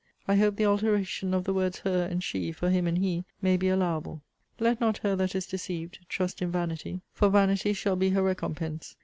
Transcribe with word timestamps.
I 0.27 0.33
hope 0.37 0.55
the 0.55 0.65
alteration 0.65 1.31
of 1.31 1.43
the 1.43 1.53
words 1.53 1.77
her 1.81 2.05
and 2.09 2.23
she, 2.23 2.51
for 2.51 2.71
him 2.71 2.87
and 2.87 2.97
he, 2.97 3.23
may 3.39 3.55
be 3.55 3.69
allowable. 3.69 4.23
'Let 4.59 4.81
not 4.81 4.97
her 4.97 5.15
that 5.15 5.35
is 5.35 5.45
deceived 5.45 5.99
trust 6.09 6.41
in 6.41 6.51
vanity; 6.51 7.01
for 7.13 7.29
vanity 7.29 7.73
shall 7.73 7.95
be 7.95 8.09
her 8.09 8.23
recompense. 8.23 8.95